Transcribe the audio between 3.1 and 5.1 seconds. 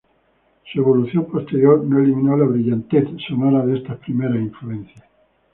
sonora de estas primeras influencias.